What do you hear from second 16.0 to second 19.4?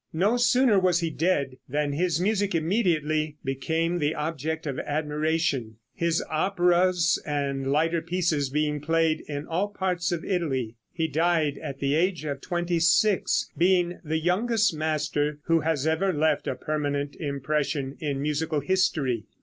left a permanent impression in musical history.